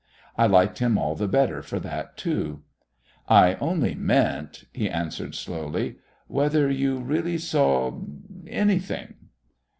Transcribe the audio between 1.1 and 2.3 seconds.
the better for that